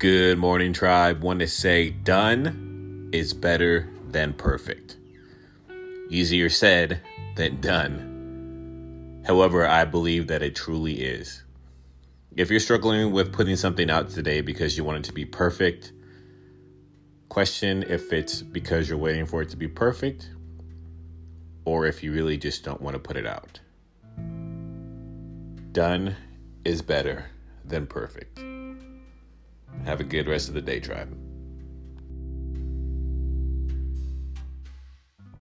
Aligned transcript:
Good 0.00 0.38
morning, 0.38 0.72
tribe. 0.72 1.22
Want 1.22 1.40
to 1.40 1.46
say 1.46 1.90
done 1.90 3.10
is 3.12 3.34
better 3.34 3.86
than 4.08 4.32
perfect. 4.32 4.96
Easier 6.08 6.48
said 6.48 7.02
than 7.36 7.60
done. 7.60 9.22
However, 9.26 9.66
I 9.66 9.84
believe 9.84 10.28
that 10.28 10.40
it 10.42 10.56
truly 10.56 11.02
is. 11.02 11.42
If 12.34 12.50
you're 12.50 12.60
struggling 12.60 13.12
with 13.12 13.30
putting 13.30 13.56
something 13.56 13.90
out 13.90 14.08
today 14.08 14.40
because 14.40 14.74
you 14.78 14.84
want 14.84 15.04
it 15.04 15.04
to 15.04 15.12
be 15.12 15.26
perfect, 15.26 15.92
question 17.28 17.82
if 17.82 18.10
it's 18.10 18.40
because 18.40 18.88
you're 18.88 18.96
waiting 18.96 19.26
for 19.26 19.42
it 19.42 19.50
to 19.50 19.56
be 19.58 19.68
perfect 19.68 20.30
or 21.66 21.84
if 21.84 22.02
you 22.02 22.10
really 22.14 22.38
just 22.38 22.64
don't 22.64 22.80
want 22.80 22.94
to 22.94 22.98
put 22.98 23.18
it 23.18 23.26
out. 23.26 23.60
Done 25.72 26.16
is 26.64 26.80
better 26.80 27.26
than 27.66 27.86
perfect. 27.86 28.40
Have 29.84 30.00
a 30.00 30.04
good 30.04 30.28
rest 30.28 30.48
of 30.48 30.54
the 30.54 30.62
day, 30.62 30.80
tribe. 30.80 31.19